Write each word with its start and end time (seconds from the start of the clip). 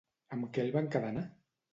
Amb 0.35 0.47
què 0.55 0.63
el 0.63 0.71
va 0.75 0.81
encadenar? 0.85 1.27